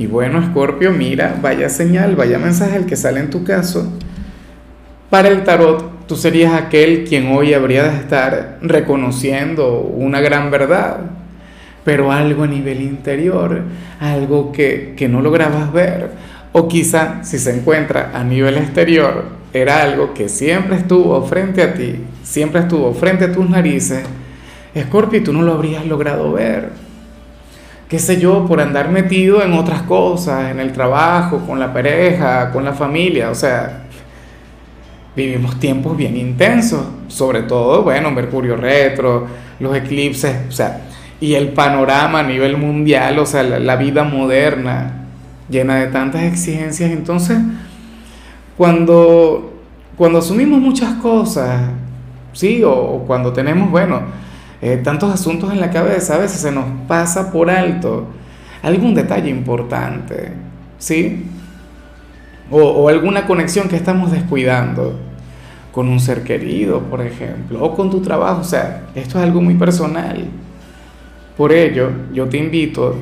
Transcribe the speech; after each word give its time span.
Y 0.00 0.06
bueno, 0.06 0.40
Escorpio, 0.40 0.92
mira, 0.92 1.38
vaya 1.42 1.68
señal, 1.68 2.16
vaya 2.16 2.38
mensaje 2.38 2.78
el 2.78 2.86
que 2.86 2.96
sale 2.96 3.20
en 3.20 3.28
tu 3.28 3.44
caso. 3.44 3.92
Para 5.10 5.28
el 5.28 5.44
tarot, 5.44 6.06
tú 6.06 6.16
serías 6.16 6.54
aquel 6.54 7.04
quien 7.04 7.26
hoy 7.26 7.52
habría 7.52 7.82
de 7.82 7.98
estar 7.98 8.56
reconociendo 8.62 9.80
una 9.80 10.22
gran 10.22 10.50
verdad, 10.50 11.00
pero 11.84 12.10
algo 12.10 12.44
a 12.44 12.46
nivel 12.46 12.80
interior, 12.80 13.60
algo 14.00 14.52
que, 14.52 14.94
que 14.96 15.06
no 15.06 15.20
lograbas 15.20 15.70
ver. 15.70 16.12
O 16.52 16.66
quizá 16.66 17.22
si 17.22 17.38
se 17.38 17.54
encuentra 17.54 18.10
a 18.14 18.24
nivel 18.24 18.56
exterior, 18.56 19.24
era 19.52 19.82
algo 19.82 20.14
que 20.14 20.30
siempre 20.30 20.76
estuvo 20.76 21.22
frente 21.26 21.62
a 21.62 21.74
ti, 21.74 21.96
siempre 22.22 22.62
estuvo 22.62 22.94
frente 22.94 23.26
a 23.26 23.32
tus 23.32 23.50
narices. 23.50 24.04
Escorpio, 24.74 25.22
tú 25.22 25.34
no 25.34 25.42
lo 25.42 25.52
habrías 25.52 25.84
logrado 25.84 26.32
ver 26.32 26.89
qué 27.90 27.98
sé 27.98 28.20
yo, 28.20 28.46
por 28.46 28.60
andar 28.60 28.88
metido 28.88 29.42
en 29.42 29.52
otras 29.52 29.82
cosas, 29.82 30.52
en 30.52 30.60
el 30.60 30.72
trabajo, 30.72 31.40
con 31.40 31.58
la 31.58 31.72
pareja, 31.72 32.52
con 32.52 32.64
la 32.64 32.72
familia, 32.72 33.30
o 33.30 33.34
sea, 33.34 33.82
vivimos 35.16 35.58
tiempos 35.58 35.96
bien 35.96 36.16
intensos, 36.16 36.84
sobre 37.08 37.42
todo, 37.42 37.82
bueno, 37.82 38.12
Mercurio 38.12 38.54
retro, 38.54 39.26
los 39.58 39.76
eclipses, 39.76 40.36
o 40.48 40.52
sea, 40.52 40.82
y 41.20 41.34
el 41.34 41.48
panorama 41.48 42.20
a 42.20 42.22
nivel 42.22 42.56
mundial, 42.56 43.18
o 43.18 43.26
sea, 43.26 43.42
la, 43.42 43.74
vida 43.74 44.04
moderna, 44.04 45.06
llena 45.48 45.80
de 45.80 45.88
tantas 45.88 46.22
exigencias, 46.22 46.92
entonces, 46.92 47.38
cuando, 48.56 49.52
cuando 49.96 50.20
asumimos 50.20 50.60
muchas 50.60 50.94
cosas, 51.02 51.60
sí, 52.34 52.62
o 52.64 53.02
cuando 53.04 53.32
tenemos, 53.32 53.68
bueno, 53.68 54.02
eh, 54.62 54.76
tantos 54.76 55.12
asuntos 55.12 55.52
en 55.52 55.60
la 55.60 55.70
cabeza, 55.70 56.16
a 56.16 56.18
veces 56.18 56.40
se 56.40 56.52
nos 56.52 56.64
pasa 56.86 57.32
por 57.32 57.50
alto 57.50 58.08
algún 58.62 58.94
detalle 58.94 59.30
importante, 59.30 60.32
¿sí? 60.78 61.24
O, 62.50 62.88
alguna 62.88 63.26
conexión 63.26 63.68
que 63.68 63.76
estamos 63.76 64.10
descuidando 64.10 64.98
con 65.72 65.88
un 65.88 66.00
ser 66.00 66.24
querido, 66.24 66.80
por 66.80 67.00
ejemplo, 67.00 67.62
o 67.62 67.74
con 67.74 67.90
tu 67.90 68.00
trabajo, 68.00 68.40
o 68.40 68.44
sea, 68.44 68.88
esto 68.94 69.18
es 69.18 69.24
algo 69.24 69.40
muy 69.40 69.54
personal. 69.54 70.24
Por 71.36 71.52
ello, 71.52 71.90
yo 72.12 72.28
te 72.28 72.36
invito, 72.36 72.96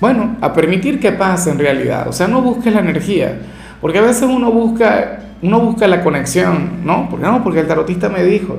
bueno, 0.00 0.36
a 0.40 0.52
permitir 0.52 1.00
que 1.00 1.12
pase 1.12 1.50
en 1.50 1.58
realidad, 1.58 2.08
o 2.08 2.12
sea, 2.12 2.28
no 2.28 2.40
busques 2.40 2.72
la 2.72 2.80
energía, 2.80 3.38
porque 3.80 3.98
a 3.98 4.02
veces 4.02 4.22
uno 4.22 4.50
busca, 4.52 5.24
uno 5.42 5.60
busca 5.60 5.88
la 5.88 6.02
conexión, 6.02 6.84
¿no? 6.84 7.08
Porque 7.10 7.26
no, 7.26 7.42
porque 7.42 7.60
el 7.60 7.66
tarotista 7.66 8.08
me 8.08 8.22
dijo 8.22 8.56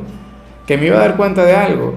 que 0.68 0.78
me 0.78 0.88
iba 0.88 0.98
a 0.98 1.00
dar 1.00 1.16
cuenta 1.16 1.46
de 1.46 1.56
algo, 1.56 1.96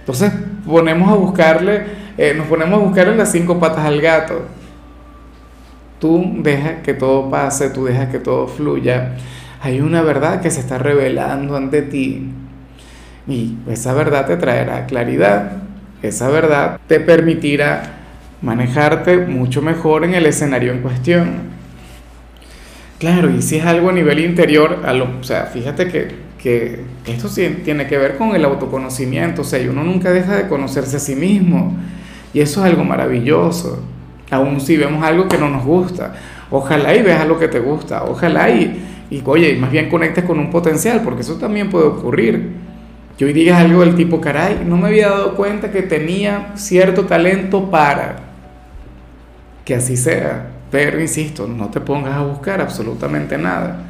entonces 0.00 0.32
ponemos 0.66 1.10
a 1.10 1.14
buscarle, 1.14 1.84
eh, 2.18 2.34
nos 2.36 2.46
ponemos 2.46 2.80
a 2.80 2.84
buscarle 2.84 3.16
las 3.16 3.30
cinco 3.30 3.58
patas 3.58 3.84
al 3.84 4.00
gato. 4.00 4.42
Tú 5.98 6.38
dejas 6.42 6.82
que 6.82 6.94
todo 6.94 7.30
pase, 7.30 7.70
tú 7.70 7.84
dejas 7.84 8.08
que 8.08 8.18
todo 8.18 8.48
fluya. 8.48 9.16
Hay 9.62 9.80
una 9.80 10.02
verdad 10.02 10.40
que 10.40 10.50
se 10.50 10.60
está 10.60 10.78
revelando 10.78 11.56
ante 11.56 11.82
ti. 11.82 12.32
Y 13.28 13.56
esa 13.68 13.92
verdad 13.92 14.26
te 14.26 14.36
traerá 14.36 14.86
claridad. 14.86 15.52
Esa 16.02 16.28
verdad 16.28 16.80
te 16.86 17.00
permitirá 17.00 17.82
manejarte 18.40 19.18
mucho 19.18 19.60
mejor 19.60 20.04
en 20.04 20.14
el 20.14 20.24
escenario 20.24 20.72
en 20.72 20.80
cuestión. 20.80 21.50
Claro, 22.98 23.30
y 23.30 23.42
si 23.42 23.56
es 23.56 23.66
algo 23.66 23.90
a 23.90 23.92
nivel 23.92 24.20
interior, 24.20 24.82
a 24.84 24.92
lo, 24.92 25.18
o 25.20 25.24
sea, 25.24 25.44
fíjate 25.46 25.88
que 25.88 26.29
que 26.42 26.80
esto 27.06 27.28
tiene 27.28 27.86
que 27.86 27.98
ver 27.98 28.16
con 28.16 28.34
el 28.34 28.44
autoconocimiento, 28.44 29.42
o 29.42 29.44
sea, 29.44 29.60
uno 29.70 29.84
nunca 29.84 30.10
deja 30.10 30.36
de 30.36 30.48
conocerse 30.48 30.96
a 30.96 31.00
sí 31.00 31.14
mismo, 31.14 31.76
y 32.32 32.40
eso 32.40 32.64
es 32.64 32.70
algo 32.72 32.82
maravilloso, 32.82 33.82
aún 34.30 34.60
si 34.60 34.76
vemos 34.76 35.04
algo 35.04 35.28
que 35.28 35.36
no 35.36 35.50
nos 35.50 35.64
gusta, 35.64 36.14
ojalá 36.50 36.94
y 36.94 37.02
veas 37.02 37.26
lo 37.28 37.38
que 37.38 37.48
te 37.48 37.60
gusta, 37.60 38.04
ojalá 38.04 38.48
y, 38.48 38.82
y 39.10 39.22
oye, 39.26 39.54
más 39.56 39.70
bien 39.70 39.90
conectes 39.90 40.24
con 40.24 40.38
un 40.38 40.50
potencial, 40.50 41.02
porque 41.04 41.20
eso 41.20 41.34
también 41.34 41.68
puede 41.68 41.86
ocurrir, 41.86 42.52
que 43.18 43.26
hoy 43.26 43.34
digas 43.34 43.60
algo 43.60 43.82
del 43.82 43.94
tipo, 43.94 44.18
caray, 44.18 44.62
no 44.64 44.78
me 44.78 44.88
había 44.88 45.10
dado 45.10 45.34
cuenta 45.36 45.70
que 45.70 45.82
tenía 45.82 46.52
cierto 46.54 47.04
talento 47.04 47.70
para, 47.70 48.16
que 49.66 49.74
así 49.74 49.94
sea, 49.94 50.46
pero 50.70 50.98
insisto, 50.98 51.46
no 51.46 51.68
te 51.68 51.80
pongas 51.80 52.14
a 52.14 52.22
buscar 52.22 52.62
absolutamente 52.62 53.36
nada 53.36 53.89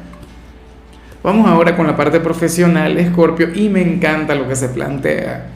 Vamos 1.23 1.47
ahora 1.47 1.77
con 1.77 1.85
la 1.85 1.95
parte 1.95 2.19
profesional, 2.19 2.97
Escorpio, 2.97 3.53
y 3.53 3.69
me 3.69 3.81
encanta 3.83 4.33
lo 4.33 4.47
que 4.47 4.55
se 4.55 4.69
plantea, 4.69 5.49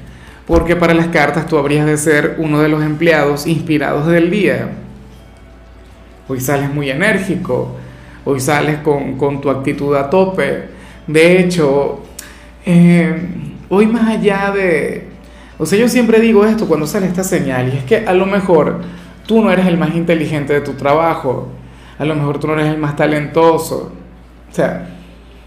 porque 0.45 0.75
para 0.75 0.93
las 0.93 1.07
cartas 1.07 1.47
tú 1.47 1.57
habrías 1.57 1.87
de 1.87 1.97
ser 1.97 2.35
uno 2.37 2.61
de 2.61 2.69
los 2.69 2.83
empleados 2.83 3.47
inspirados 3.47 4.05
del 4.05 4.29
día. 4.29 4.69
Hoy 6.27 6.39
sales 6.39 6.71
muy 6.71 6.91
enérgico, 6.91 7.77
hoy 8.25 8.39
sales 8.39 8.77
con, 8.77 9.41
tu 9.41 9.49
actitud 9.49 9.95
a 9.95 10.07
tope. 10.07 10.65
De 11.07 11.39
hecho, 11.39 12.03
eh, 12.63 13.15
hoy 13.67 13.87
más 13.87 14.07
allá 14.07 14.51
de... 14.51 15.07
O 15.57 15.65
sea, 15.65 15.79
yo 15.79 15.89
siempre 15.89 16.19
digo 16.19 16.45
esto 16.45 16.67
cuando 16.67 16.85
sale 16.85 17.07
esta 17.07 17.23
señal, 17.23 17.73
y 17.73 17.77
es 17.77 17.83
que 17.85 18.05
a 18.05 18.13
lo 18.13 18.27
mejor 18.27 18.81
tú 19.25 19.41
no 19.41 19.51
eres 19.51 19.65
el 19.65 19.79
más 19.79 19.95
inteligente 19.95 20.53
de 20.53 20.61
tu 20.61 20.73
trabajo, 20.73 21.47
a 21.97 22.05
lo 22.05 22.13
mejor 22.13 22.39
tú 22.39 22.45
no 22.45 22.53
eres 22.53 22.67
el 22.67 22.77
más 22.77 22.95
talentoso. 22.95 23.91
O 24.51 24.53
sea, 24.53 24.89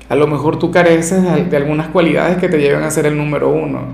a 0.09 0.15
lo 0.15 0.27
mejor 0.27 0.59
tú 0.59 0.71
careces 0.71 1.23
de, 1.51 1.57
algunas 1.57 1.89
cualidades 1.89 2.39
que 2.39 2.49
te 2.49 2.59
llevan 2.59 2.83
a 2.83 2.91
ser 2.91 3.07
el 3.07 3.17
número 3.17 3.51
uno, 3.51 3.89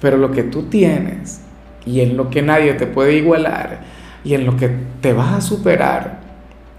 pero 0.00 0.16
lo 0.16 0.32
que 0.32 0.42
tú 0.42 0.64
tienes 0.64 1.40
y 1.86 2.00
en 2.00 2.16
lo 2.16 2.30
que 2.30 2.42
nadie 2.42 2.74
te 2.74 2.86
puede 2.86 3.14
igualar 3.14 3.80
y 4.24 4.34
en 4.34 4.44
lo 4.44 4.56
que 4.56 4.70
te 5.00 5.12
vas 5.12 5.34
a 5.34 5.40
superar, 5.40 6.18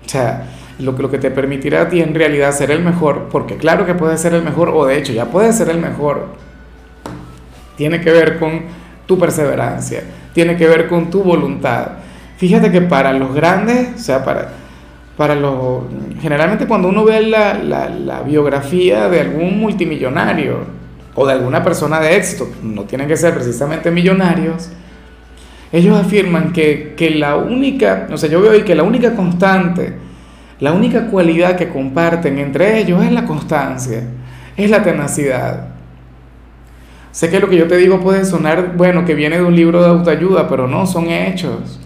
o 0.05 0.09
sea, 0.09 0.47
lo 0.79 0.91
lo 0.91 1.09
que 1.09 1.17
te 1.17 1.31
permitirá 1.31 1.83
a 1.83 1.89
ti 1.89 2.01
en 2.01 2.13
realidad 2.13 2.51
ser 2.51 2.71
el 2.71 2.83
mejor, 2.83 3.29
porque 3.31 3.55
claro 3.55 3.85
que 3.85 3.93
puedes 3.93 4.19
ser 4.19 4.33
el 4.33 4.43
mejor, 4.43 4.69
o 4.69 4.85
de 4.85 4.97
hecho 4.97 5.13
ya 5.13 5.25
puedes 5.25 5.55
ser 5.55 5.69
el 5.69 5.77
mejor, 5.77 6.27
tiene 7.77 8.01
que 8.01 8.11
ver 8.11 8.39
con 8.39 8.63
tu 9.05 9.17
perseverancia, 9.17 10.03
tiene 10.33 10.57
que 10.57 10.67
ver 10.67 10.87
con 10.87 11.09
tu 11.09 11.23
voluntad. 11.23 11.91
Fíjate 12.37 12.71
que 12.71 12.81
para 12.81 13.13
los 13.13 13.33
grandes, 13.33 13.95
o 13.95 13.99
sea, 13.99 14.25
para, 14.25 14.49
para 15.17 15.35
los... 15.35 15.83
Generalmente 16.21 16.67
cuando 16.67 16.89
uno 16.89 17.05
ve 17.05 17.21
la, 17.21 17.53
la, 17.55 18.21
biografía 18.21 19.07
de 19.09 19.21
algún 19.21 19.59
multimillonario 19.59 20.59
o 21.13 21.25
de 21.25 21.33
alguna 21.33 21.63
persona 21.63 21.99
de 21.99 22.15
éxito, 22.15 22.49
no 22.61 22.83
tienen 22.83 23.07
que 23.07 23.15
ser 23.15 23.33
precisamente 23.33 23.91
millonarios, 23.91 24.69
ellos 25.71 25.97
afirman 25.97 26.51
que, 26.51 26.93
que 26.97 27.11
la 27.11 27.35
única, 27.37 28.07
o 28.11 28.17
sea, 28.17 28.29
yo 28.29 28.41
veo 28.41 28.51
ahí 28.51 28.63
que 28.63 28.75
la 28.75 28.83
única 28.83 29.15
constante, 29.15 29.93
la 30.59 30.73
única 30.73 31.07
cualidad 31.07 31.55
que 31.55 31.69
comparten 31.69 32.39
entre 32.39 32.79
ellos 32.79 33.03
es 33.03 33.11
la 33.11 33.25
constancia, 33.25 34.03
es 34.57 34.69
la 34.69 34.83
tenacidad. 34.83 35.69
Sé 37.11 37.29
que 37.29 37.39
lo 37.39 37.47
que 37.47 37.55
yo 37.55 37.67
te 37.67 37.77
digo 37.77 38.01
puede 38.01 38.25
sonar, 38.25 38.73
bueno, 38.75 39.05
que 39.05 39.15
viene 39.15 39.37
de 39.37 39.43
un 39.43 39.55
libro 39.55 39.81
de 39.81 39.87
autoayuda, 39.87 40.49
pero 40.49 40.67
no, 40.67 40.85
son 40.85 41.09
hechos. 41.09 41.79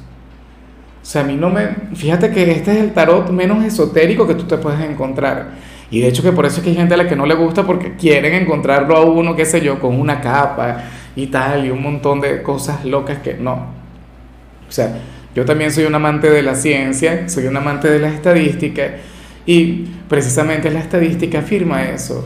Sea, 1.09 1.23
a 1.23 1.23
mí 1.23 1.35
no 1.35 1.49
me... 1.49 1.69
Fíjate 1.95 2.29
que 2.29 2.51
este 2.51 2.71
es 2.71 2.77
el 2.77 2.93
tarot 2.93 3.31
menos 3.31 3.65
esotérico 3.65 4.27
que 4.27 4.35
tú 4.35 4.43
te 4.43 4.57
puedes 4.57 4.79
encontrar. 4.81 5.53
Y 5.89 6.01
de 6.01 6.07
hecho 6.07 6.21
que 6.21 6.31
por 6.31 6.45
eso 6.45 6.57
es 6.57 6.63
que 6.63 6.69
hay 6.69 6.75
gente 6.75 6.93
a 6.93 6.97
la 6.97 7.07
que 7.07 7.15
no 7.15 7.25
le 7.25 7.33
gusta 7.33 7.65
porque 7.65 7.95
quieren 7.95 8.35
encontrarlo 8.35 8.95
a 8.95 9.03
uno, 9.03 9.35
qué 9.35 9.43
sé 9.43 9.59
yo, 9.59 9.79
con 9.79 9.99
una 9.99 10.21
capa 10.21 10.83
y 11.15 11.25
tal, 11.25 11.65
y 11.65 11.71
un 11.71 11.81
montón 11.81 12.21
de 12.21 12.43
cosas 12.43 12.85
locas 12.85 13.17
que 13.23 13.33
no. 13.33 13.53
O 13.53 14.71
sea, 14.71 14.99
yo 15.33 15.45
también 15.45 15.71
soy 15.71 15.85
un 15.85 15.95
amante 15.95 16.29
de 16.29 16.43
la 16.43 16.53
ciencia, 16.53 17.27
soy 17.27 17.47
un 17.47 17.57
amante 17.57 17.89
de 17.89 17.97
la 17.97 18.09
estadística 18.09 18.83
y 19.47 19.87
precisamente 20.07 20.69
la 20.69 20.81
estadística 20.81 21.39
afirma 21.39 21.85
eso. 21.85 22.23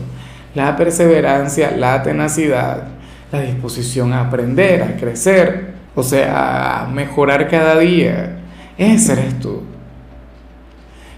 La 0.54 0.76
perseverancia, 0.76 1.70
la 1.70 2.02
tenacidad, 2.02 2.88
la 3.32 3.40
disposición 3.40 4.12
a 4.12 4.20
aprender, 4.20 4.82
a 4.82 4.96
crecer, 4.98 5.68
o 5.94 6.02
sea, 6.02 6.82
a 6.82 6.86
mejorar 6.88 7.48
cada 7.48 7.78
día 7.78 8.40
ese 8.78 9.12
eres 9.12 9.38
tú. 9.40 9.62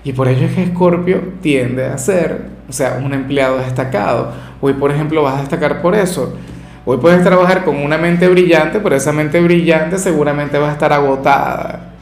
Y 0.04 0.12
por 0.12 0.28
ello 0.28 0.46
es 0.46 0.52
que 0.52 0.62
Escorpio 0.62 1.20
tiende 1.42 1.84
a 1.84 1.98
ser, 1.98 2.46
o 2.68 2.72
sea, 2.72 3.00
un 3.04 3.12
empleado 3.12 3.58
destacado. 3.58 4.32
Hoy, 4.60 4.74
por 4.74 4.90
ejemplo, 4.92 5.22
vas 5.22 5.38
a 5.38 5.40
destacar 5.40 5.82
por 5.82 5.94
eso. 5.94 6.36
Hoy 6.84 6.98
puedes 6.98 7.24
trabajar 7.24 7.64
con 7.64 7.76
una 7.76 7.98
mente 7.98 8.28
brillante, 8.28 8.78
pero 8.78 8.94
esa 8.94 9.10
mente 9.10 9.40
brillante 9.40 9.98
seguramente 9.98 10.58
va 10.58 10.68
a 10.68 10.72
estar 10.72 10.92
agotada. 10.92 11.92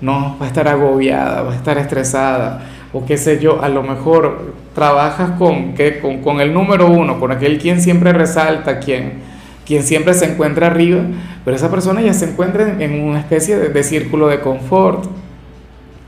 no, 0.00 0.36
va 0.40 0.46
a 0.46 0.48
estar 0.48 0.66
agobiada, 0.66 1.42
va 1.42 1.52
a 1.52 1.56
estar 1.56 1.78
estresada, 1.78 2.62
o 2.92 3.06
qué 3.06 3.16
sé 3.16 3.38
yo, 3.38 3.62
a 3.62 3.68
lo 3.68 3.82
mejor 3.82 4.54
trabajas 4.74 5.30
con, 5.38 5.74
con, 6.02 6.22
con 6.22 6.40
el 6.40 6.52
número 6.52 6.88
uno, 6.88 7.20
con 7.20 7.30
aquel 7.32 7.58
quien 7.58 7.80
siempre 7.80 8.12
resalta, 8.12 8.80
quien, 8.80 9.22
quien 9.66 9.82
siempre 9.82 10.14
se 10.14 10.26
encuentra 10.26 10.68
arriba, 10.68 11.02
pero 11.44 11.56
esa 11.56 11.70
persona 11.70 12.00
ya 12.00 12.14
se 12.14 12.30
encuentra 12.30 12.76
en, 12.78 13.02
una 13.02 13.18
especie 13.18 13.58
de, 13.58 13.68
de 13.68 13.82
círculo 13.82 14.28
de 14.28 14.40
confort, 14.40 15.04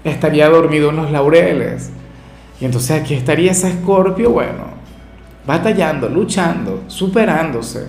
estaría 0.05 0.49
dormido 0.49 0.91
en 0.91 0.97
los 0.97 1.11
laureles. 1.11 1.91
Y 2.61 2.65
entonces 2.65 2.93
aquí 2.93 3.15
estaría 3.15 3.51
ese 3.51 3.69
escorpio, 3.69 4.31
bueno, 4.31 4.65
batallando, 5.45 6.09
luchando, 6.09 6.85
superándose. 6.87 7.87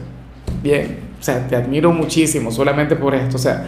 Bien, 0.64 0.98
o 1.20 1.24
sea, 1.24 1.48
te 1.48 1.56
admiro 1.56 1.92
muchísimo 1.92 2.52
solamente 2.52 2.96
por 2.96 3.14
esto. 3.14 3.36
O 3.36 3.40
sea, 3.40 3.64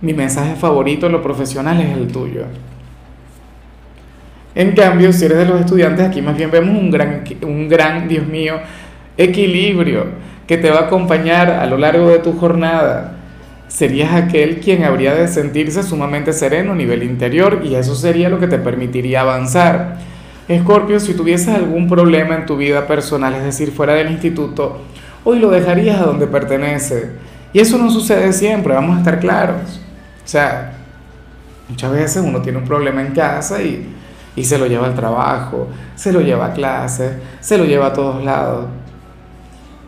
mi 0.00 0.12
mensaje 0.12 0.56
favorito 0.56 1.06
en 1.06 1.12
lo 1.12 1.22
profesional 1.22 1.80
es 1.80 1.96
el 1.96 2.08
tuyo. 2.08 2.46
En 4.54 4.72
cambio, 4.72 5.12
si 5.12 5.24
eres 5.24 5.38
de 5.38 5.44
los 5.44 5.60
estudiantes, 5.60 6.04
aquí 6.04 6.20
más 6.20 6.36
bien 6.36 6.50
vemos 6.50 6.76
un 6.76 6.90
gran, 6.90 7.22
un 7.42 7.68
gran, 7.68 8.08
Dios 8.08 8.26
mío, 8.26 8.54
equilibrio 9.16 10.27
que 10.48 10.56
te 10.56 10.70
va 10.70 10.78
a 10.78 10.82
acompañar 10.84 11.50
a 11.50 11.66
lo 11.66 11.76
largo 11.76 12.08
de 12.08 12.18
tu 12.18 12.32
jornada. 12.32 13.12
Serías 13.68 14.14
aquel 14.14 14.60
quien 14.60 14.82
habría 14.82 15.14
de 15.14 15.28
sentirse 15.28 15.82
sumamente 15.82 16.32
sereno 16.32 16.72
a 16.72 16.74
nivel 16.74 17.02
interior 17.02 17.60
y 17.62 17.74
eso 17.74 17.94
sería 17.94 18.30
lo 18.30 18.40
que 18.40 18.48
te 18.48 18.58
permitiría 18.58 19.20
avanzar. 19.20 19.98
Escorpio, 20.48 20.98
si 21.00 21.12
tuvieses 21.12 21.48
algún 21.48 21.86
problema 21.86 22.34
en 22.34 22.46
tu 22.46 22.56
vida 22.56 22.86
personal, 22.86 23.34
es 23.34 23.44
decir, 23.44 23.70
fuera 23.70 23.92
del 23.92 24.10
instituto, 24.10 24.80
hoy 25.22 25.38
lo 25.38 25.50
dejarías 25.50 26.00
a 26.00 26.06
donde 26.06 26.26
pertenece. 26.26 27.10
Y 27.52 27.60
eso 27.60 27.76
no 27.76 27.90
sucede 27.90 28.32
siempre, 28.32 28.72
vamos 28.72 28.96
a 28.96 29.00
estar 29.00 29.20
claros. 29.20 29.82
O 30.24 30.28
sea, 30.28 30.72
muchas 31.68 31.92
veces 31.92 32.22
uno 32.26 32.40
tiene 32.40 32.56
un 32.56 32.64
problema 32.64 33.02
en 33.02 33.12
casa 33.12 33.60
y, 33.60 33.86
y 34.34 34.44
se 34.44 34.56
lo 34.56 34.66
lleva 34.66 34.86
al 34.86 34.94
trabajo, 34.94 35.68
se 35.94 36.10
lo 36.10 36.22
lleva 36.22 36.46
a 36.46 36.52
clases, 36.54 37.12
se 37.40 37.58
lo 37.58 37.66
lleva 37.66 37.88
a 37.88 37.92
todos 37.92 38.24
lados. 38.24 38.64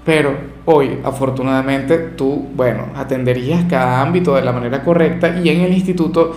Pero 0.05 0.50
hoy, 0.65 0.99
afortunadamente, 1.05 1.99
tú, 1.99 2.49
bueno, 2.55 2.87
atenderías 2.95 3.65
cada 3.65 4.01
ámbito 4.01 4.35
de 4.35 4.43
la 4.43 4.53
manera 4.53 4.83
correcta 4.83 5.39
y 5.41 5.49
en 5.49 5.61
el 5.63 5.73
instituto, 5.73 6.37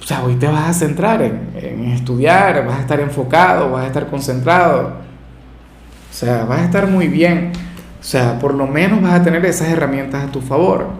o 0.00 0.04
sea, 0.04 0.24
hoy 0.24 0.36
te 0.36 0.46
vas 0.46 0.68
a 0.68 0.72
centrar 0.72 1.22
en, 1.22 1.84
estudiar, 1.92 2.64
vas 2.66 2.78
a 2.78 2.80
estar 2.80 3.00
enfocado, 3.00 3.70
vas 3.70 3.84
a 3.84 3.86
estar 3.88 4.06
concentrado. 4.06 5.06
O 6.10 6.14
sea, 6.14 6.44
vas 6.44 6.60
a 6.60 6.64
estar 6.64 6.86
muy 6.88 7.08
bien. 7.08 7.52
O 8.00 8.04
sea, 8.04 8.38
por 8.38 8.54
lo 8.54 8.66
menos 8.66 9.02
vas 9.02 9.14
a 9.14 9.22
tener 9.22 9.44
esas 9.44 9.68
herramientas 9.68 10.24
a 10.24 10.32
tu 10.32 10.40
favor. 10.40 10.90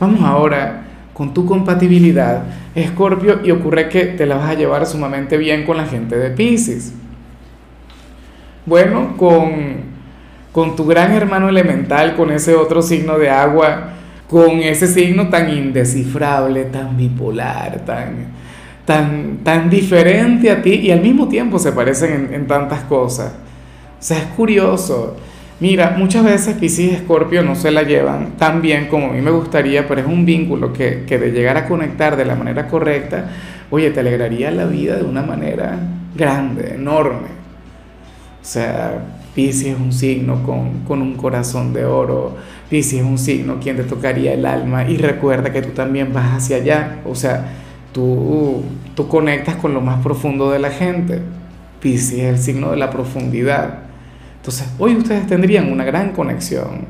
Vamos 0.00 0.22
ahora 0.22 0.84
con 1.12 1.32
tu 1.32 1.46
compatibilidad, 1.46 2.42
Escorpio, 2.74 3.40
y 3.44 3.50
ocurre 3.50 3.88
que 3.88 4.06
te 4.06 4.26
la 4.26 4.36
vas 4.36 4.50
a 4.50 4.54
llevar 4.54 4.86
sumamente 4.86 5.36
bien 5.36 5.64
con 5.64 5.76
la 5.76 5.86
gente 5.86 6.16
de 6.16 6.30
Pisces. 6.30 6.92
Bueno, 8.66 9.16
con, 9.16 9.93
con 10.54 10.76
tu 10.76 10.86
gran 10.86 11.10
hermano 11.10 11.48
elemental, 11.48 12.14
con 12.14 12.30
ese 12.30 12.54
otro 12.54 12.80
signo 12.80 13.18
de 13.18 13.28
agua, 13.28 13.88
con 14.30 14.60
ese 14.60 14.86
signo 14.86 15.28
tan 15.28 15.50
indescifrable, 15.50 16.66
tan 16.66 16.96
bipolar, 16.96 17.80
tan, 17.84 18.28
tan, 18.84 19.38
tan 19.42 19.68
diferente 19.68 20.52
a 20.52 20.62
ti 20.62 20.74
y 20.74 20.92
al 20.92 21.00
mismo 21.00 21.26
tiempo 21.26 21.58
se 21.58 21.72
parecen 21.72 22.30
en, 22.32 22.46
tantas 22.46 22.84
cosas. 22.84 23.32
O 23.32 23.96
sea, 23.98 24.18
es 24.18 24.26
curioso. 24.26 25.16
Mira, 25.58 25.96
muchas 25.98 26.22
veces 26.22 26.54
Pisces 26.54 26.92
y 26.92 26.94
Escorpio 26.94 27.42
no 27.42 27.56
se 27.56 27.72
la 27.72 27.82
llevan 27.82 28.36
tan 28.36 28.62
bien 28.62 28.86
como 28.86 29.08
a 29.08 29.12
mí 29.12 29.20
me 29.20 29.32
gustaría, 29.32 29.88
pero 29.88 30.02
es 30.02 30.06
un 30.06 30.24
vínculo 30.24 30.72
que, 30.72 31.02
que 31.04 31.18
de 31.18 31.32
llegar 31.32 31.56
a 31.56 31.66
conectar 31.66 32.16
de 32.16 32.26
la 32.26 32.36
manera 32.36 32.68
correcta, 32.68 33.28
oye, 33.70 33.90
te 33.90 33.98
alegraría 33.98 34.52
la 34.52 34.66
vida 34.66 34.94
de 34.94 35.02
una 35.02 35.22
manera 35.22 35.76
grande, 36.14 36.76
enorme. 36.76 37.26
O 38.40 38.46
sea, 38.46 39.00
Pisces 39.34 39.74
es 39.74 39.80
un 39.80 39.92
signo 39.92 40.42
con, 40.42 40.80
con 40.86 41.02
un 41.02 41.16
corazón 41.16 41.72
de 41.72 41.84
oro, 41.84 42.36
Pisces 42.70 43.00
es 43.00 43.04
un 43.04 43.18
signo 43.18 43.58
quien 43.60 43.76
te 43.76 43.84
tocaría 43.84 44.32
el 44.32 44.46
alma 44.46 44.88
y 44.88 44.96
recuerda 44.96 45.52
que 45.52 45.62
tú 45.62 45.70
también 45.70 46.12
vas 46.12 46.36
hacia 46.36 46.56
allá, 46.56 47.00
o 47.04 47.14
sea, 47.14 47.52
tú, 47.92 48.62
tú 48.94 49.08
conectas 49.08 49.56
con 49.56 49.74
lo 49.74 49.80
más 49.80 50.02
profundo 50.02 50.50
de 50.50 50.58
la 50.58 50.70
gente. 50.70 51.20
Pisces 51.80 52.18
es 52.18 52.24
el 52.24 52.38
signo 52.38 52.70
de 52.70 52.76
la 52.76 52.90
profundidad. 52.90 53.80
Entonces, 54.36 54.68
hoy 54.78 54.96
ustedes 54.96 55.26
tendrían 55.26 55.72
una 55.72 55.84
gran 55.84 56.12
conexión, 56.12 56.84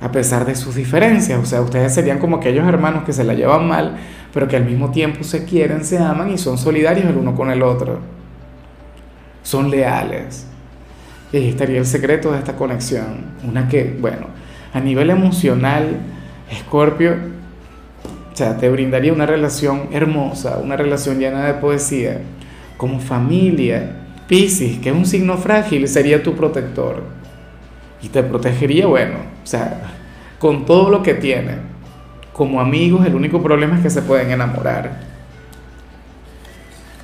a 0.00 0.10
pesar 0.10 0.46
de 0.46 0.54
sus 0.54 0.74
diferencias. 0.74 1.38
O 1.38 1.44
sea, 1.44 1.60
ustedes 1.60 1.94
serían 1.94 2.18
como 2.18 2.36
aquellos 2.36 2.66
hermanos 2.66 3.04
que 3.04 3.12
se 3.12 3.22
la 3.22 3.34
llevan 3.34 3.68
mal, 3.68 3.96
pero 4.32 4.48
que 4.48 4.56
al 4.56 4.64
mismo 4.64 4.90
tiempo 4.90 5.24
se 5.24 5.44
quieren, 5.44 5.84
se 5.84 5.98
aman 5.98 6.30
y 6.30 6.38
son 6.38 6.56
solidarios 6.56 7.06
el 7.06 7.16
uno 7.16 7.34
con 7.34 7.50
el 7.50 7.62
otro. 7.62 8.00
Son 9.42 9.70
leales. 9.70 10.46
Y 11.32 11.48
estaría 11.48 11.78
el 11.78 11.86
secreto 11.86 12.32
de 12.32 12.38
esta 12.38 12.56
conexión. 12.56 13.32
Una 13.48 13.68
que, 13.68 13.96
bueno, 13.98 14.26
a 14.72 14.80
nivel 14.80 15.10
emocional, 15.10 15.96
Escorpio, 16.50 17.16
o 18.32 18.36
sea, 18.36 18.56
te 18.56 18.68
brindaría 18.68 19.12
una 19.12 19.26
relación 19.26 19.88
hermosa, 19.92 20.58
una 20.62 20.76
relación 20.76 21.18
llena 21.18 21.46
de 21.46 21.54
poesía, 21.54 22.20
como 22.76 22.98
familia, 23.00 23.96
Piscis, 24.26 24.78
que 24.78 24.90
es 24.90 24.94
un 24.94 25.06
signo 25.06 25.36
frágil, 25.36 25.86
sería 25.88 26.22
tu 26.22 26.34
protector. 26.34 27.02
Y 28.02 28.08
te 28.08 28.22
protegería, 28.22 28.86
bueno, 28.86 29.16
o 29.42 29.46
sea, 29.46 29.80
con 30.38 30.64
todo 30.64 30.90
lo 30.90 31.02
que 31.02 31.14
tiene. 31.14 31.56
Como 32.32 32.60
amigos, 32.60 33.06
el 33.06 33.14
único 33.14 33.42
problema 33.42 33.76
es 33.76 33.82
que 33.82 33.90
se 33.90 34.02
pueden 34.02 34.30
enamorar. 34.30 35.11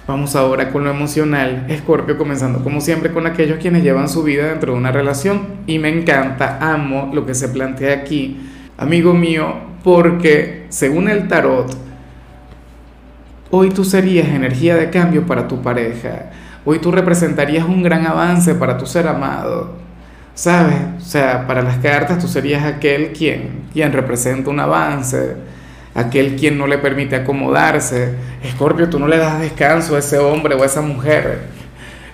Vamos 0.08 0.34
ahora 0.34 0.70
con 0.70 0.84
lo 0.84 0.90
emocional. 0.90 1.66
Escorpio 1.68 2.16
comenzando 2.16 2.64
como 2.64 2.80
siempre 2.80 3.12
con 3.12 3.26
aquellos 3.26 3.58
quienes 3.58 3.82
llevan 3.82 4.08
su 4.08 4.22
vida 4.22 4.46
dentro 4.46 4.72
de 4.72 4.78
una 4.78 4.90
relación. 4.90 5.42
Y 5.66 5.78
me 5.78 5.90
encanta, 5.90 6.56
amo 6.62 7.10
lo 7.12 7.26
que 7.26 7.34
se 7.34 7.50
plantea 7.50 7.92
aquí, 7.94 8.40
amigo 8.78 9.12
mío, 9.12 9.54
porque 9.84 10.64
según 10.70 11.10
el 11.10 11.28
tarot, 11.28 11.76
hoy 13.50 13.68
tú 13.68 13.84
serías 13.84 14.28
energía 14.28 14.76
de 14.76 14.88
cambio 14.88 15.26
para 15.26 15.46
tu 15.46 15.60
pareja 15.60 16.30
Hoy 16.64 16.78
tú 16.78 16.90
representarías 16.90 17.66
un 17.66 17.82
gran 17.82 18.06
avance 18.06 18.54
para 18.54 18.78
tu 18.78 18.86
ser 18.86 19.06
amado. 19.08 19.74
¿Sabes? 20.34 20.76
O 20.98 21.04
sea, 21.04 21.46
para 21.46 21.62
las 21.62 21.76
cartas 21.78 22.18
tú 22.18 22.28
serías 22.28 22.64
aquel 22.64 23.12
quien, 23.12 23.64
quien 23.74 23.92
representa 23.92 24.48
un 24.48 24.60
avance, 24.60 25.36
aquel 25.94 26.36
quien 26.36 26.58
no 26.58 26.66
le 26.66 26.78
permite 26.78 27.16
acomodarse. 27.16 28.14
Escorpio, 28.42 28.88
tú 28.88 28.98
no 28.98 29.08
le 29.08 29.18
das 29.18 29.40
descanso 29.40 29.96
a 29.96 29.98
ese 29.98 30.18
hombre 30.18 30.54
o 30.54 30.62
a 30.62 30.66
esa 30.66 30.80
mujer, 30.80 31.40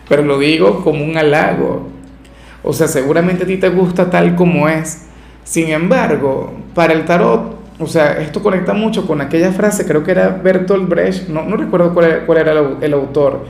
pero 0.09 0.23
lo 0.23 0.39
digo 0.39 0.83
como 0.83 1.05
un 1.05 1.17
halago. 1.17 1.89
O 2.63 2.73
sea, 2.73 2.89
seguramente 2.89 3.45
a 3.45 3.47
ti 3.47 3.57
te 3.57 3.69
gusta 3.69 4.11
tal 4.11 4.37
como 4.37 4.69
es. 4.69 5.07
Sin 5.45 5.69
embargo, 5.71 6.55
para 6.75 6.95
el 6.95 7.05
tarot, 7.05 7.59
o 7.79 7.87
sea, 7.87 8.19
esto 8.21 8.43
conecta 8.43 8.73
mucho 8.73 9.07
con 9.07 9.21
aquella 9.21 9.53
frase, 9.53 9.85
creo 9.85 10.03
que 10.03 10.13
era 10.13 10.29
Bertolt 10.29 10.89
Brecht, 10.89 11.29
no, 11.29 11.43
no 11.43 11.57
recuerdo 11.57 11.93
cuál 11.93 12.39
era, 12.39 12.53
el, 12.53 12.77
el 12.81 12.95
autor 12.95 13.45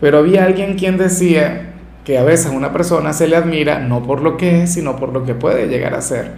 pero 0.00 0.18
había 0.18 0.44
alguien 0.44 0.76
quien 0.76 0.96
decía 0.96 1.72
que 2.04 2.18
a 2.18 2.24
veces 2.24 2.46
a 2.46 2.50
una 2.50 2.72
persona 2.72 3.12
se 3.12 3.28
le 3.28 3.36
admira 3.36 3.78
no 3.78 4.02
por 4.02 4.22
lo 4.22 4.36
que 4.36 4.62
es, 4.62 4.72
sino 4.72 4.96
por 4.96 5.12
lo 5.12 5.24
que 5.24 5.34
puede 5.34 5.68
llegar 5.68 5.94
a 5.94 6.00
ser. 6.00 6.32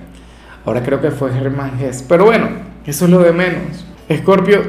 Ahora 0.65 0.83
creo 0.83 1.01
que 1.01 1.11
fue 1.11 1.33
Germán 1.33 1.79
Gess. 1.79 2.05
Pero 2.09 2.25
bueno, 2.25 2.49
eso 2.87 3.05
es 3.05 3.11
lo 3.11 3.21
de 3.21 3.33
menos. 3.33 3.85
Escorpio, 4.09 4.63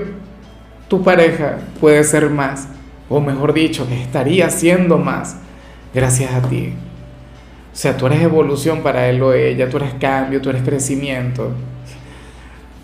tu 0.88 1.03
pareja 1.03 1.58
puede 1.79 2.03
ser 2.03 2.29
más, 2.29 2.67
o 3.10 3.20
mejor 3.20 3.53
dicho, 3.53 3.88
estaría 3.91 4.50
siendo 4.50 4.98
más 4.98 5.38
gracias 5.93 6.34
a 6.34 6.41
ti. 6.41 6.74
O 7.72 7.75
sea, 7.75 7.98
tú 7.98 8.05
eres 8.05 8.22
evolución 8.22 8.82
para 8.82 9.10
él 9.10 9.22
o 9.24 9.34
ella, 9.34 9.70
tú 9.70 9.77
eres 9.77 9.93
cambio, 10.00 10.41
tú 10.41 10.50
eres 10.50 10.62
crecimiento. 10.62 11.51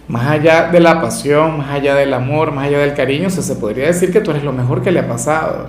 Más 0.08 0.28
allá 0.28 0.72
de 0.72 0.80
la 0.80 1.00
pasión, 1.00 1.60
más 1.60 1.70
allá 1.70 1.94
del 1.94 2.14
amor, 2.14 2.52
más 2.52 2.66
allá 2.66 2.80
del 2.80 2.96
cariño, 2.96 3.30
se 3.30 3.56
podría 3.56 3.86
decir 3.86 4.12
que 4.12 4.22
tú 4.22 4.32
eres 4.32 4.44
lo 4.44 4.52
mejor 4.52 4.82
que 4.82 4.92
le 4.92 5.00
ha 5.00 5.08
pasado 5.08 5.68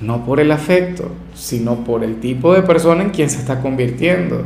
no 0.00 0.24
por 0.24 0.40
el 0.40 0.52
afecto, 0.52 1.10
sino 1.34 1.84
por 1.84 2.04
el 2.04 2.20
tipo 2.20 2.54
de 2.54 2.62
persona 2.62 3.02
en 3.02 3.10
quien 3.10 3.30
se 3.30 3.38
está 3.38 3.60
convirtiendo. 3.60 4.44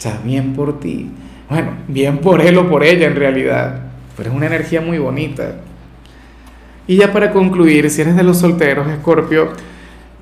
Sea, 0.00 0.18
bien 0.24 0.54
por 0.54 0.80
ti. 0.80 1.10
Bueno, 1.50 1.72
bien 1.86 2.18
por 2.18 2.40
él 2.40 2.56
o 2.56 2.70
por 2.70 2.82
ella 2.82 3.06
en 3.06 3.16
realidad. 3.16 3.80
Pero 4.16 4.30
es 4.30 4.34
una 4.34 4.46
energía 4.46 4.80
muy 4.80 4.96
bonita. 4.96 5.56
Y 6.86 6.96
ya 6.96 7.12
para 7.12 7.32
concluir, 7.32 7.90
si 7.90 8.00
eres 8.00 8.16
de 8.16 8.22
los 8.22 8.38
solteros, 8.38 8.88
Escorpio, 8.88 9.50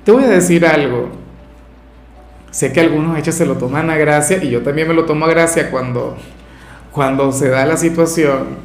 te 0.03 0.11
voy 0.11 0.25
a 0.25 0.27
decir 0.27 0.65
algo. 0.65 1.09
Sé 2.51 2.73
que 2.73 2.81
algunos 2.81 3.17
hechos 3.17 3.35
se 3.35 3.45
lo 3.45 3.55
toman 3.55 3.89
a 3.89 3.95
gracia 3.95 4.43
y 4.43 4.49
yo 4.49 4.61
también 4.63 4.85
me 4.85 4.93
lo 4.93 5.05
tomo 5.05 5.23
a 5.23 5.29
gracia 5.29 5.71
cuando, 5.71 6.17
cuando 6.91 7.31
se 7.31 7.47
da 7.47 7.65
la 7.65 7.77
situación. 7.77 8.57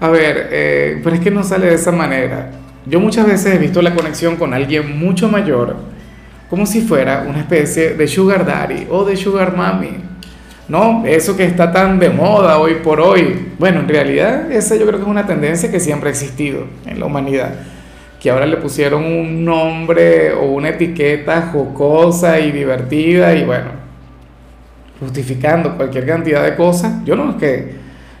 A 0.00 0.08
ver, 0.08 0.48
eh, 0.52 1.00
pero 1.04 1.16
es 1.16 1.20
que 1.20 1.30
no 1.30 1.44
sale 1.44 1.66
de 1.66 1.74
esa 1.74 1.92
manera. 1.92 2.52
Yo 2.86 2.98
muchas 2.98 3.26
veces 3.26 3.54
he 3.54 3.58
visto 3.58 3.82
la 3.82 3.94
conexión 3.94 4.36
con 4.36 4.54
alguien 4.54 4.98
mucho 4.98 5.28
mayor 5.28 5.76
como 6.48 6.64
si 6.64 6.80
fuera 6.80 7.26
una 7.28 7.40
especie 7.40 7.94
de 7.94 8.08
sugar 8.08 8.46
daddy 8.46 8.86
o 8.88 9.04
de 9.04 9.16
sugar 9.16 9.54
mommy. 9.54 10.15
No, 10.68 11.04
eso 11.06 11.36
que 11.36 11.44
está 11.44 11.70
tan 11.72 12.00
de 12.00 12.10
moda 12.10 12.58
hoy 12.58 12.76
por 12.82 13.00
hoy. 13.00 13.52
Bueno, 13.58 13.80
en 13.80 13.88
realidad 13.88 14.50
esa 14.50 14.74
yo 14.74 14.84
creo 14.84 14.98
que 14.98 15.04
es 15.04 15.08
una 15.08 15.26
tendencia 15.26 15.70
que 15.70 15.78
siempre 15.78 16.08
ha 16.08 16.12
existido 16.12 16.64
en 16.86 16.98
la 16.98 17.06
humanidad. 17.06 17.54
Que 18.20 18.30
ahora 18.30 18.46
le 18.46 18.56
pusieron 18.56 19.04
un 19.04 19.44
nombre 19.44 20.32
o 20.32 20.46
una 20.46 20.70
etiqueta 20.70 21.50
jocosa 21.52 22.40
y 22.40 22.50
divertida 22.50 23.34
y 23.34 23.44
bueno, 23.44 23.68
justificando 24.98 25.76
cualquier 25.76 26.04
cantidad 26.04 26.42
de 26.42 26.56
cosas. 26.56 27.04
Yo 27.04 27.14
no 27.14 27.30
es 27.30 27.36
que 27.36 27.74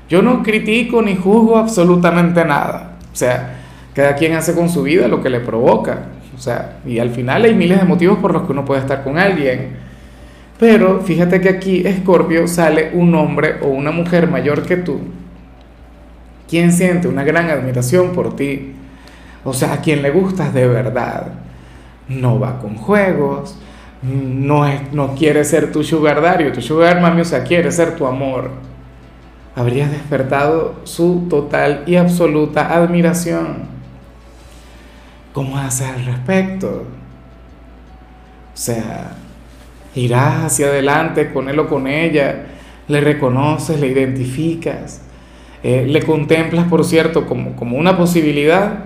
yo 0.08 0.22
no 0.22 0.44
critico 0.44 1.02
ni 1.02 1.16
juzgo 1.16 1.56
absolutamente 1.56 2.44
nada. 2.44 2.96
O 3.12 3.16
sea, 3.16 3.56
cada 3.92 4.14
quien 4.14 4.34
hace 4.34 4.54
con 4.54 4.68
su 4.68 4.84
vida 4.84 5.08
lo 5.08 5.20
que 5.20 5.30
le 5.30 5.40
provoca. 5.40 5.98
O 6.36 6.38
sea, 6.38 6.78
y 6.86 7.00
al 7.00 7.10
final 7.10 7.44
hay 7.44 7.54
miles 7.54 7.80
de 7.80 7.86
motivos 7.86 8.18
por 8.18 8.32
los 8.32 8.42
que 8.42 8.52
uno 8.52 8.64
puede 8.64 8.82
estar 8.82 9.02
con 9.02 9.18
alguien 9.18 9.85
pero 10.58 11.00
fíjate 11.00 11.40
que 11.40 11.48
aquí, 11.48 11.86
Escorpio, 11.86 12.48
sale 12.48 12.90
un 12.94 13.14
hombre 13.14 13.56
o 13.62 13.68
una 13.68 13.90
mujer 13.90 14.28
mayor 14.28 14.62
que 14.62 14.76
tú, 14.76 15.00
quien 16.48 16.72
siente 16.72 17.08
una 17.08 17.24
gran 17.24 17.50
admiración 17.50 18.12
por 18.12 18.34
ti, 18.36 18.72
o 19.44 19.52
sea, 19.52 19.74
a 19.74 19.80
quien 19.80 20.02
le 20.02 20.10
gustas 20.10 20.54
de 20.54 20.66
verdad. 20.66 21.32
No 22.08 22.38
va 22.38 22.58
con 22.58 22.76
juegos, 22.76 23.58
no, 24.02 24.66
es, 24.66 24.92
no 24.92 25.14
quiere 25.14 25.44
ser 25.44 25.72
tu 25.72 25.82
sugar 25.82 26.20
daddy 26.20 26.52
tu 26.52 26.62
sugar 26.62 27.00
mami, 27.00 27.22
o 27.22 27.24
sea, 27.24 27.42
quiere 27.42 27.70
ser 27.72 27.96
tu 27.96 28.06
amor. 28.06 28.50
Habrías 29.54 29.90
despertado 29.90 30.80
su 30.84 31.26
total 31.28 31.82
y 31.86 31.96
absoluta 31.96 32.74
admiración. 32.74 33.64
¿Cómo 35.32 35.58
haces 35.58 35.88
al 35.88 36.04
respecto? 36.04 36.84
O 38.54 38.56
sea, 38.56 39.12
irás 39.96 40.44
hacia 40.44 40.66
adelante 40.66 41.32
con 41.32 41.48
él 41.48 41.58
o 41.58 41.68
con 41.68 41.86
ella, 41.86 42.46
le 42.86 43.00
reconoces, 43.00 43.80
le 43.80 43.88
identificas, 43.88 45.02
eh, 45.62 45.86
le 45.88 46.02
contemplas, 46.02 46.68
por 46.68 46.84
cierto, 46.84 47.26
como, 47.26 47.56
como 47.56 47.76
una 47.76 47.96
posibilidad. 47.96 48.84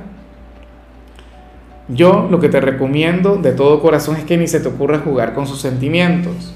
Yo 1.88 2.28
lo 2.30 2.38
que 2.38 2.48
te 2.48 2.60
recomiendo 2.60 3.36
de 3.36 3.52
todo 3.52 3.80
corazón 3.80 4.16
es 4.16 4.24
que 4.24 4.36
ni 4.36 4.46
se 4.46 4.60
te 4.60 4.68
ocurra 4.68 5.00
jugar 5.00 5.34
con 5.34 5.46
sus 5.46 5.60
sentimientos. 5.60 6.54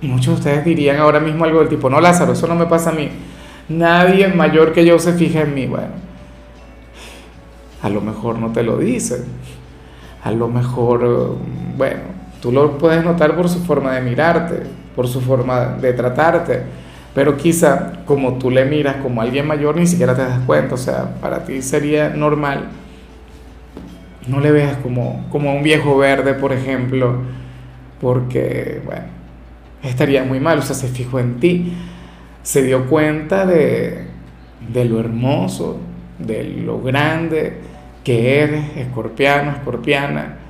Muchos 0.00 0.26
de 0.26 0.34
ustedes 0.34 0.64
dirían 0.64 0.96
ahora 0.96 1.20
mismo 1.20 1.44
algo 1.44 1.60
del 1.60 1.68
tipo, 1.68 1.90
no 1.90 2.00
Lázaro, 2.00 2.32
eso 2.32 2.46
no 2.46 2.54
me 2.54 2.66
pasa 2.66 2.90
a 2.90 2.94
mí. 2.94 3.10
Nadie 3.68 4.28
mayor 4.28 4.72
que 4.72 4.86
yo 4.86 4.98
se 4.98 5.12
fija 5.12 5.42
en 5.42 5.54
mí. 5.54 5.66
Bueno, 5.66 5.88
a 7.82 7.88
lo 7.90 8.00
mejor 8.00 8.38
no 8.38 8.50
te 8.52 8.62
lo 8.62 8.78
dicen. 8.78 9.24
A 10.24 10.30
lo 10.30 10.48
mejor, 10.48 11.36
bueno, 11.76 12.17
Tú 12.40 12.52
lo 12.52 12.78
puedes 12.78 13.04
notar 13.04 13.34
por 13.34 13.48
su 13.48 13.64
forma 13.64 13.94
de 13.94 14.00
mirarte, 14.00 14.62
por 14.94 15.08
su 15.08 15.20
forma 15.20 15.76
de 15.80 15.92
tratarte, 15.92 16.62
pero 17.14 17.36
quizá 17.36 18.04
como 18.04 18.34
tú 18.34 18.50
le 18.50 18.64
miras 18.64 18.96
como 18.96 19.20
alguien 19.20 19.46
mayor 19.46 19.76
ni 19.76 19.86
siquiera 19.86 20.14
te 20.14 20.22
das 20.22 20.40
cuenta, 20.46 20.74
o 20.74 20.78
sea, 20.78 21.16
para 21.20 21.44
ti 21.44 21.62
sería 21.62 22.10
normal. 22.10 22.68
No 24.28 24.40
le 24.40 24.52
veas 24.52 24.76
como, 24.76 25.26
como 25.30 25.50
a 25.50 25.54
un 25.54 25.62
viejo 25.64 25.96
verde, 25.98 26.34
por 26.34 26.52
ejemplo, 26.52 27.22
porque, 28.00 28.82
bueno, 28.84 29.06
estaría 29.82 30.22
muy 30.22 30.38
mal, 30.38 30.58
o 30.58 30.62
sea, 30.62 30.76
se 30.76 30.88
fijó 30.88 31.18
en 31.18 31.40
ti, 31.40 31.72
se 32.42 32.62
dio 32.62 32.86
cuenta 32.86 33.46
de, 33.46 34.06
de 34.72 34.84
lo 34.84 35.00
hermoso, 35.00 35.78
de 36.20 36.44
lo 36.44 36.80
grande 36.80 37.58
que 38.04 38.42
eres, 38.42 38.76
escorpiano, 38.76 39.50
escorpiana 39.50 40.47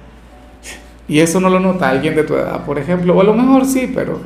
y 1.08 1.20
eso 1.20 1.40
no 1.40 1.48
lo 1.48 1.58
nota 1.58 1.88
alguien 1.88 2.14
de 2.14 2.22
tu 2.22 2.34
edad, 2.34 2.64
por 2.66 2.78
ejemplo, 2.78 3.16
o 3.16 3.20
a 3.20 3.24
lo 3.24 3.32
mejor 3.32 3.64
sí, 3.64 3.90
pero, 3.94 4.20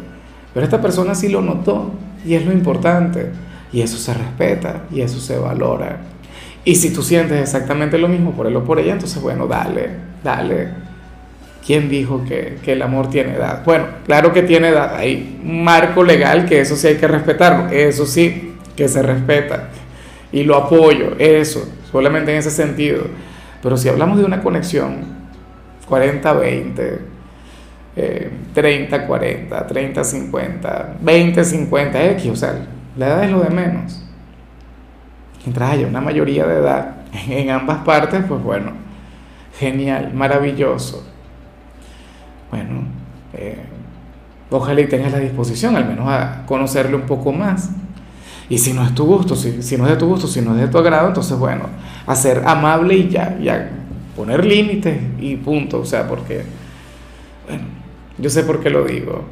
pero 0.53 0.65
esta 0.65 0.81
persona 0.81 1.15
sí 1.15 1.29
lo 1.29 1.41
notó 1.41 1.93
y 2.27 2.35
es 2.35 2.45
lo 2.45 2.53
importante. 2.53 3.31
Y 3.73 3.81
eso 3.81 3.97
se 3.97 4.13
respeta 4.13 4.83
y 4.93 5.01
eso 5.01 5.19
se 5.19 5.39
valora. 5.39 6.01
Y 6.65 6.75
si 6.75 6.93
tú 6.93 7.03
sientes 7.03 7.41
exactamente 7.41 7.97
lo 7.97 8.09
mismo 8.09 8.33
por 8.33 8.47
él 8.47 8.57
o 8.57 8.65
por 8.65 8.79
ella, 8.79 8.93
entonces 8.93 9.23
bueno, 9.23 9.47
dale, 9.47 9.91
dale. 10.23 10.69
¿Quién 11.65 11.89
dijo 11.89 12.25
que, 12.25 12.59
que, 12.63 12.73
el 12.73 12.83
amor 12.83 13.09
tiene 13.09 13.35
edad? 13.35 13.63
Bueno, 13.65 13.87
claro 14.05 14.33
que 14.33 14.43
tiene 14.43 14.69
edad. 14.69 14.97
Hay 14.97 15.41
un 15.45 15.63
marco 15.63 16.03
legal 16.03 16.45
que 16.45 16.61
eso 16.61 16.77
sí 16.77 16.89
hay 16.89 16.97
que 16.97 17.07
respetarlo. 17.07 17.69
Eso 17.71 18.05
sí, 18.05 18.57
que 18.77 18.89
se 18.89 19.01
respeta. 19.01 19.69
Y 20.33 20.43
lo 20.43 20.57
apoyo, 20.57 21.13
eso, 21.19 21.67
solamente 21.91 22.33
en 22.33 22.39
ese 22.39 22.51
sentido. 22.51 23.05
Pero 23.63 23.77
si 23.77 23.89
hablamos 23.89 24.19
de 24.19 24.25
una 24.25 24.43
conexión 24.43 25.22
40-20, 25.93 26.99
30-40, 28.55 29.69
30-50, 29.69 30.99
20-50X, 31.05 32.31
o 32.31 32.37
sea, 32.37 32.67
la 32.97 33.07
edad 33.09 33.25
es 33.25 33.31
lo 33.31 33.41
de 33.41 33.51
menos. 33.51 34.03
Mientras 35.45 35.71
haya 35.71 35.87
una 35.87 36.01
mayoría 36.01 36.47
de 36.47 36.55
edad 36.61 36.95
en 37.29 37.51
ambas 37.51 37.85
partes, 37.85 38.25
pues 38.27 38.43
bueno, 38.43 38.73
genial, 39.59 40.15
maravilloso. 40.15 41.07
Bueno, 42.51 42.85
eh, 43.35 43.59
ojalá 44.51 44.81
y 44.81 44.87
tengas 44.87 45.13
la 45.13 45.19
disposición 45.19 45.77
al 45.77 45.87
menos 45.87 46.09
a 46.09 46.45
conocerle 46.47 46.97
un 46.97 47.03
poco 47.03 47.33
más. 47.33 47.71
Y 48.49 48.57
si 48.59 48.73
no 48.73 48.83
es 48.83 48.95
tu 48.95 49.05
gusto, 49.05 49.37
si, 49.37 49.77
no 49.77 49.85
es 49.85 49.91
de 49.91 49.97
tu 49.97 50.07
gusto, 50.07 50.27
si 50.27 50.41
no 50.41 50.55
es 50.55 50.61
de 50.61 50.69
tu 50.69 50.79
agrado, 50.79 51.09
entonces 51.09 51.39
bueno, 51.39 51.65
a 52.07 52.15
ser 52.15 52.43
amable 52.47 52.95
y 52.95 53.09
ya, 53.09 53.39
ya 53.39 53.82
poner 54.17 54.45
límites 54.45 54.99
y 55.21 55.37
punto, 55.37 55.81
o 55.81 55.85
sea, 55.85 56.07
porque, 56.07 56.43
bueno, 57.47 57.65
yo 58.19 58.31
sé 58.31 58.43
por 58.43 58.61
qué 58.61 58.71
lo 58.71 58.85
digo. 58.85 59.25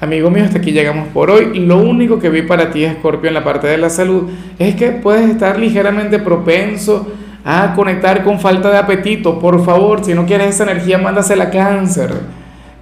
Amigo 0.00 0.30
mío, 0.30 0.44
hasta 0.44 0.58
aquí 0.58 0.70
llegamos 0.70 1.08
por 1.08 1.30
hoy. 1.30 1.58
Lo 1.58 1.78
único 1.78 2.18
que 2.18 2.30
vi 2.30 2.42
para 2.42 2.70
ti, 2.70 2.86
Scorpio, 2.86 3.28
en 3.28 3.34
la 3.34 3.42
parte 3.42 3.66
de 3.66 3.78
la 3.78 3.90
salud, 3.90 4.30
es 4.58 4.76
que 4.76 4.90
puedes 4.90 5.28
estar 5.28 5.58
ligeramente 5.58 6.20
propenso 6.20 7.06
a 7.44 7.74
conectar 7.74 8.22
con 8.22 8.38
falta 8.38 8.70
de 8.70 8.78
apetito. 8.78 9.40
Por 9.40 9.64
favor, 9.64 10.04
si 10.04 10.14
no 10.14 10.24
quieres 10.24 10.54
esa 10.54 10.64
energía, 10.64 10.98
mándasela 10.98 11.44
a 11.44 11.50
cáncer. 11.50 12.10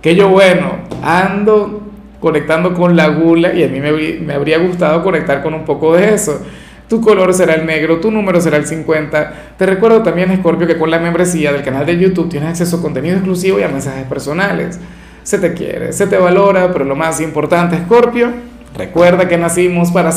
Que 0.03 0.15
yo, 0.15 0.29
bueno, 0.29 0.73
ando 1.03 1.83
conectando 2.21 2.75
con 2.75 2.97
la 2.97 3.09
gula 3.09 3.55
y 3.55 3.63
a 3.63 3.69
mí 3.69 3.81
me, 3.81 3.93
me 3.93 4.35
habría 4.35 4.59
gustado 4.59 5.03
conectar 5.03 5.43
con 5.43 5.55
un 5.55 5.65
poco 5.65 5.95
de 5.97 6.15
eso 6.15 6.43
tu 6.89 7.01
color 7.01 7.35
será 7.35 7.55
el 7.55 7.67
negro, 7.67 7.99
tu 7.99 8.11
número 8.11 8.41
será 8.41 8.57
el 8.57 8.67
50. 8.67 9.55
Te 9.59 9.67
recuerdo 9.67 10.03
también, 10.03 10.35
Scorpio, 10.37 10.67
que 10.67 10.79
con 10.79 10.91
la 10.91 10.99
membresía 10.99 11.53
del 11.53 11.63
canal 11.63 11.85
de 11.85 11.99
YouTube 11.99 12.29
tienes 12.29 12.51
acceso 12.51 12.77
a 12.77 12.83
contenido 12.83 13.17
exclusivo 13.17 13.59
y 13.59 13.63
a 13.63 13.69
mensajes 13.69 14.05
personales. 14.05 14.79
Se 15.23 15.39
te 15.39 15.53
quiere, 15.55 15.93
se 15.93 16.07
te 16.07 16.17
valora, 16.17 16.73
pero 16.73 16.85
lo 16.85 16.95
más 16.95 17.21
importante, 17.21 17.77
Scorpio, 17.79 18.31
recuerda 18.77 19.27
que 19.27 19.37
nacimos 19.37 19.91
para 19.91 20.05